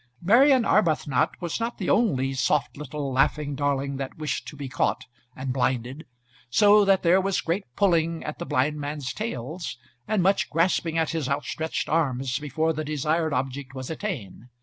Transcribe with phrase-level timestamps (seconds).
[0.19, 5.05] Marian Arbuthnot was not the only soft little laughing darling that wished to be caught,
[5.35, 6.07] and blinded,
[6.49, 9.77] so that there was great pulling at the blindman's tails,
[10.07, 14.45] and much grasping at his outstretched arms before the desired object was attained.